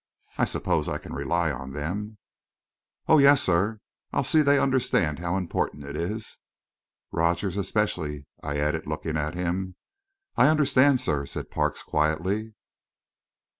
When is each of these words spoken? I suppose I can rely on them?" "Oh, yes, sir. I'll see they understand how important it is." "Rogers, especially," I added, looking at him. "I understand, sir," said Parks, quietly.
I 0.39 0.45
suppose 0.45 0.89
I 0.89 0.97
can 0.97 1.13
rely 1.13 1.51
on 1.51 1.73
them?" 1.73 2.17
"Oh, 3.05 3.19
yes, 3.19 3.43
sir. 3.43 3.81
I'll 4.11 4.23
see 4.23 4.41
they 4.41 4.57
understand 4.57 5.19
how 5.19 5.37
important 5.37 5.83
it 5.83 5.95
is." 5.95 6.39
"Rogers, 7.11 7.55
especially," 7.55 8.25
I 8.41 8.57
added, 8.57 8.87
looking 8.87 9.15
at 9.15 9.35
him. 9.35 9.75
"I 10.35 10.47
understand, 10.47 11.01
sir," 11.01 11.27
said 11.27 11.51
Parks, 11.51 11.83
quietly. 11.83 12.55